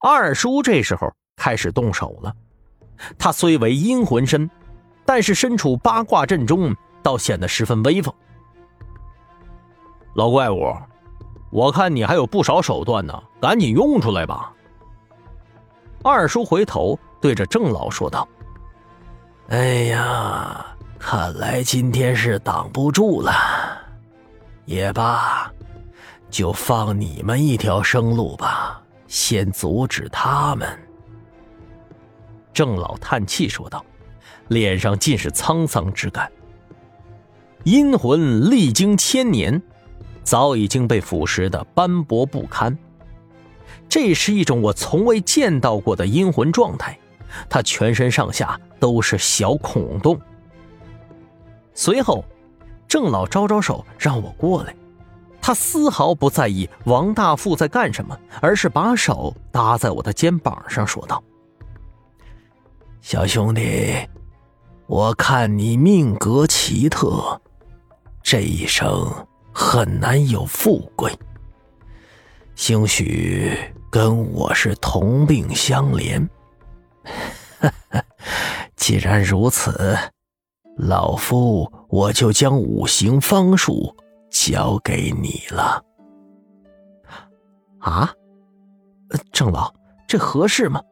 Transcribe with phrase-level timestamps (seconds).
[0.00, 2.34] 二叔这时候开始动手了。
[3.18, 4.48] 他虽为阴魂身，
[5.04, 8.14] 但是身处八卦阵中，倒显得十分威风。
[10.14, 10.72] 老怪物，
[11.50, 14.52] 我看你还有不少手段呢，赶紧用出来吧。
[16.04, 18.28] 二叔回头对着郑老说道
[19.48, 20.64] ：“哎呀，
[20.98, 23.32] 看来今天是挡不住了。
[24.66, 25.50] 也罢，
[26.30, 28.80] 就放你们一条生路吧，
[29.14, 30.68] 先阻止他们。”
[32.52, 33.84] 郑老叹气说道，
[34.48, 36.30] 脸上尽是沧桑之感。
[37.62, 39.62] 阴魂历经千年，
[40.24, 42.76] 早已经被腐蚀的斑驳不堪。
[43.88, 46.98] 这是一种我从未见到过的阴魂状态，
[47.48, 50.20] 他全身上下都是小孔洞。
[51.72, 52.24] 随后，
[52.88, 54.74] 郑老招招手让我过来，
[55.46, 61.22] 他丝毫不在意王大富在干什么，而是把手搭在我的肩膀上说道。
[63.02, 63.94] 小兄弟，
[64.86, 67.38] 我看你命格奇特，
[68.22, 69.06] 这一生
[69.52, 71.12] 很难有富贵。
[72.54, 73.54] 兴许
[73.90, 76.26] 跟我是同病相怜。
[78.76, 79.94] 既然如此，
[80.78, 83.94] 老夫我就将五行方术
[84.34, 85.82] 交给你了。
[87.78, 88.12] 啊，
[89.32, 89.72] 郑老，
[90.08, 90.82] 这合适吗？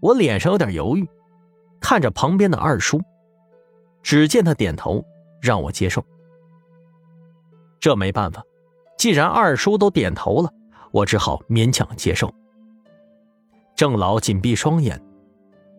[0.00, 1.08] 我脸上有点犹豫，
[1.80, 3.00] 看着旁边的二叔，
[4.02, 5.02] 只见他点头，
[5.40, 6.04] 让我接受。
[7.80, 8.42] 这没办法，
[8.98, 10.52] 既然二叔都点头了，
[10.92, 12.32] 我只好勉强接受。
[13.74, 15.02] 郑老紧闭双眼，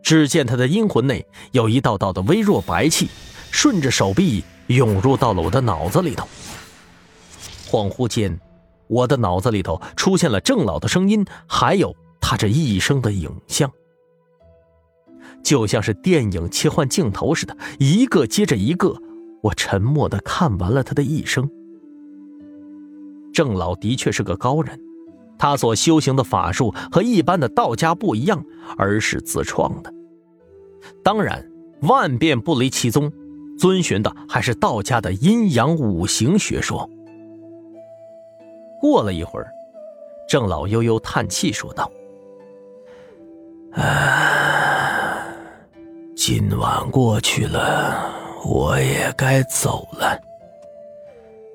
[0.01, 3.09] 只见他的阴魂内有一道道的微弱白气，
[3.52, 6.28] 顺着手臂涌入到了我的脑子里头。
[7.67, 8.39] 恍惚间，
[8.88, 13.72] 我的脑子里头出现了郑老的声音，还有他这一生的影像。
[15.44, 18.96] 就像是电影切换镜头似的，一个接着一个，
[19.41, 21.50] 我沉默的看完了他的一生。
[23.31, 24.78] 郑老的确是个高人，
[25.38, 28.44] 他所修行的法术和一般的道家不一样，
[28.78, 29.94] 而是自创的。
[31.03, 31.50] 当然，
[31.84, 33.12] 万变不离其宗，
[33.59, 36.90] 遵循的还是道家的阴阳五行学说。
[38.80, 39.52] 过了一会儿，
[40.28, 41.92] 郑老悠悠叹气说道
[43.74, 45.25] ：“唉。”
[46.16, 48.14] 今晚过去了，
[48.46, 50.20] 我也该走了。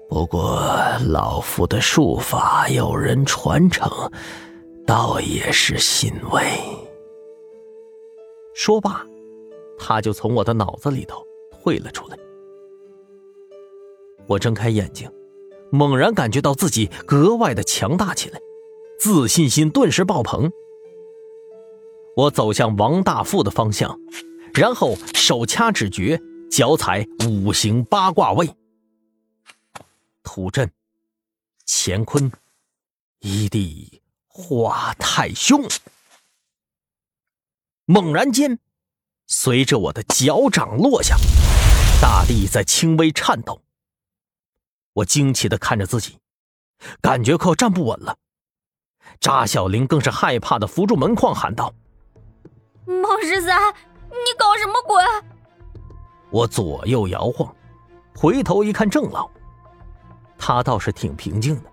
[0.09, 0.59] 不过
[1.07, 3.89] 老夫的术法有人传承，
[4.87, 6.43] 倒也是欣慰。
[8.55, 9.05] 说罢，
[9.79, 11.23] 他就从我的脑子里头
[11.65, 12.19] 退了出来。
[14.27, 15.11] 我睁开眼睛，
[15.73, 18.39] 猛然感觉到自己格外的强大起来，
[19.01, 20.51] 自信心顿时爆棚。
[22.17, 23.99] 我走向王大富的方向。
[24.53, 28.49] 然后手掐指诀，脚踩五行八卦位，
[30.23, 30.71] 土震、
[31.67, 32.31] 乾坤、
[33.19, 35.61] 一地化太凶。
[37.87, 38.61] 猛然间，
[39.27, 41.17] 随着我的脚掌落下，
[42.01, 43.63] 大地在轻微颤抖。
[44.93, 46.19] 我惊奇的看着自己，
[47.01, 48.17] 感觉快要站不稳了。
[49.21, 51.73] 扎小玲更是害怕的扶住门框，喊道
[52.87, 53.59] ：“孟十三！”
[54.11, 55.03] 你搞什么鬼？
[56.31, 57.55] 我左右摇晃，
[58.15, 59.29] 回头一看，郑老，
[60.39, 61.71] 他倒是挺平静的。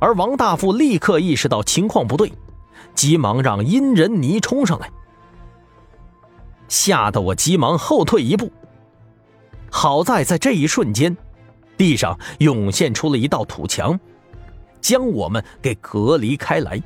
[0.00, 2.32] 而王大富立刻意识到情况不对，
[2.94, 4.90] 急忙让阴人泥冲上来，
[6.72, 8.50] 吓得我急忙后退一步。
[9.70, 11.14] 好在在这一瞬间，
[11.76, 14.00] 地上涌现出了一道土墙，
[14.80, 16.82] 将我们给隔离开来。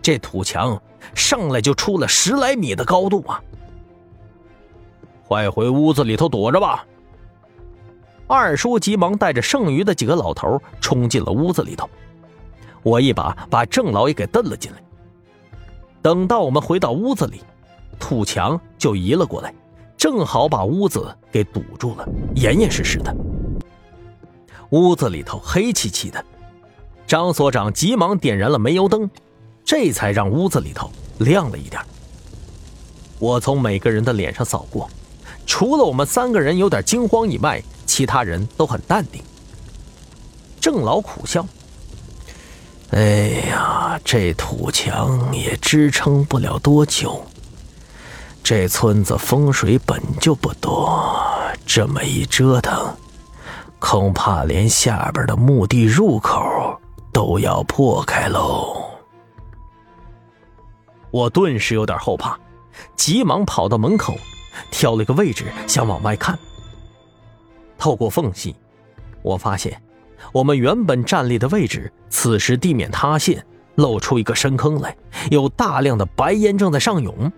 [0.00, 0.80] 这土墙。
[1.16, 3.42] 上来就出了十来米的高度啊！
[5.26, 6.86] 快回屋子里头躲着吧！
[8.28, 11.90] 二叔急忙带着剩余的几个老头冲进了屋子里头，
[12.84, 14.78] 我一把把郑老也给蹬了进来。
[16.00, 17.42] 等到我们回到屋子里，
[17.98, 19.54] 土墙就移了过来，
[19.96, 23.14] 正好把屋子给堵住了，严严实实的。
[24.70, 26.24] 屋子里头黑漆漆的，
[27.06, 29.10] 张所长急忙点燃了煤油灯。
[29.64, 31.80] 这才让屋子里头亮了一点。
[33.20, 34.90] 我从每个人的脸上扫过，
[35.46, 39.22] 除了我们三个人有点惊慌以外，其他人都很淡定。
[40.60, 41.46] 郑老苦笑
[42.90, 47.24] ：“哎呀，这土墙也支撑不了多久。
[48.42, 51.00] 这村子风水本就不多，
[51.64, 52.92] 这么一折腾，
[53.78, 56.42] 恐怕连下边的墓地入口
[57.12, 58.76] 都要破开喽。”
[61.12, 62.36] 我顿时有点后怕，
[62.96, 64.14] 急忙跑到门口，
[64.72, 66.36] 挑了个位置想往外看。
[67.78, 68.56] 透过缝隙，
[69.22, 69.80] 我发现
[70.32, 73.44] 我们原本站立的位置，此时地面塌陷，
[73.76, 74.96] 露出一个深坑来，
[75.30, 77.30] 有大量的白烟正在上涌。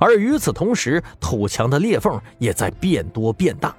[0.00, 3.74] 而与此同时，土墙的裂缝也在变多变大。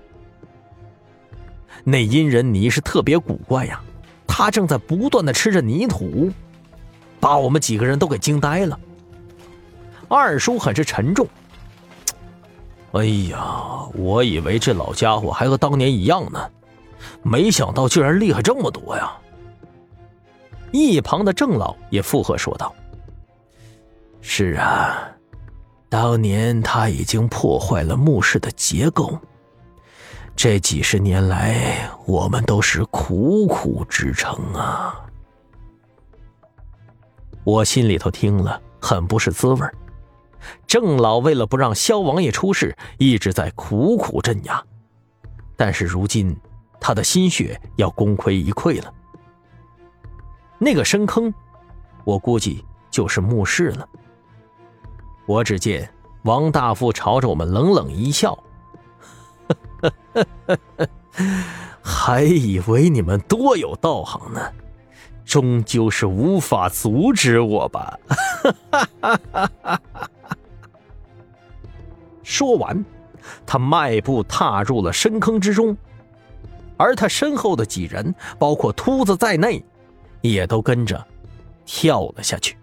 [1.83, 3.81] 那阴人泥是特别古怪呀，
[4.25, 6.31] 他正在不断的吃着泥土，
[7.19, 8.79] 把我们几个人都给惊呆了。
[10.07, 11.27] 二叔很是沉重。
[12.93, 16.49] 哎呀，我以为这老家伙还和当年一样呢，
[17.21, 19.15] 没想到居然厉害这么多呀！
[20.71, 22.73] 一旁的郑老也附和说道
[24.21, 25.09] ：“是啊，
[25.89, 29.17] 当年他已经破坏了墓室的结构，
[30.35, 35.01] 这几十年来我们都是苦苦支撑啊。”
[37.45, 39.65] 我心里头听了很不是滋味。
[40.65, 44.61] 郑老为了不让萧王爷出事，一直在苦苦镇压，
[45.55, 46.35] 但是如今
[46.79, 48.93] 他的心血要功亏一篑了。
[50.57, 51.33] 那个深坑，
[52.03, 53.87] 我估计就是墓室了。
[55.27, 55.87] 我只见
[56.23, 58.37] 王大富朝着我们冷冷一笑
[61.83, 64.41] ：“还以为你们多有道行呢，
[65.25, 67.99] 终究是无法阻止我吧。”
[72.23, 72.83] 说完，
[73.45, 75.75] 他迈步踏入了深坑之中，
[76.77, 79.63] 而他身后的几人，包括秃子在内，
[80.21, 81.05] 也都跟着
[81.65, 82.57] 跳了下去。